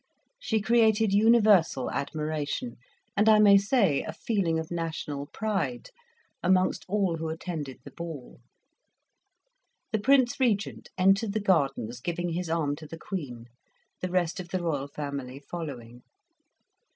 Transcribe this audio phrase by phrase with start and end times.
[0.39, 2.77] She created universal admiration,
[3.15, 5.91] and I may say a feeling of national pride,
[6.41, 8.39] amongst all who attended the ball.
[9.91, 13.45] The Prince Regent entered the gardens giving his arm to the Queen,
[14.01, 16.01] the rest of the royal family following.